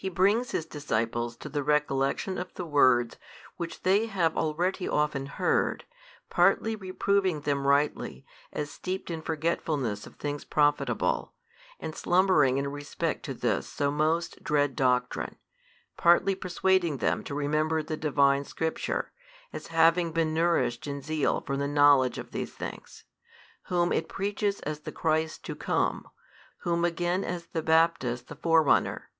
He 0.00 0.08
brings 0.08 0.52
his 0.52 0.64
disciples 0.64 1.34
to 1.38 1.48
the 1.48 1.64
recollection 1.64 2.38
of 2.38 2.54
the 2.54 2.64
words 2.64 3.16
which 3.56 3.82
they 3.82 4.06
have 4.06 4.36
already 4.36 4.88
often 4.88 5.26
heard, 5.26 5.84
partly 6.30 6.76
reproving 6.76 7.40
them 7.40 7.66
rightly, 7.66 8.24
as 8.52 8.70
steeped 8.70 9.10
in 9.10 9.22
forgetfulness 9.22 10.06
of 10.06 10.14
things 10.14 10.44
profitable, 10.44 11.34
and 11.80 11.96
slumbering 11.96 12.58
in 12.58 12.68
respect 12.68 13.24
to 13.24 13.34
this 13.34 13.68
so 13.68 13.90
most 13.90 14.40
dread 14.44 14.76
doctrine, 14.76 15.34
partly 15.96 16.36
persuading 16.36 16.98
them 16.98 17.24
to 17.24 17.34
remember 17.34 17.82
the 17.82 17.96
Divine 17.96 18.44
Scripture, 18.44 19.10
as 19.52 19.66
having 19.66 20.12
been 20.12 20.32
nourished 20.32 20.86
in 20.86 21.02
zeal 21.02 21.40
for 21.40 21.56
the 21.56 21.66
knowledge 21.66 22.18
of 22.18 22.30
these 22.30 22.54
things; 22.54 23.02
Whom 23.64 23.90
it 23.92 24.08
preaches 24.08 24.60
as 24.60 24.78
the 24.78 24.92
Christ 24.92 25.44
to 25.46 25.56
come, 25.56 26.06
whom 26.58 26.84
again 26.84 27.24
as 27.24 27.46
the 27.46 27.62
Baptist 27.64 28.28
the 28.28 28.36
forerunner. 28.36 29.10